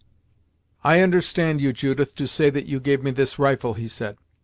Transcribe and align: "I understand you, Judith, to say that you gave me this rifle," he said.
"I 0.83 1.01
understand 1.01 1.61
you, 1.61 1.73
Judith, 1.73 2.15
to 2.15 2.25
say 2.25 2.49
that 2.49 2.65
you 2.65 2.79
gave 2.79 3.03
me 3.03 3.11
this 3.11 3.37
rifle," 3.37 3.75
he 3.75 3.87
said. 3.87 4.17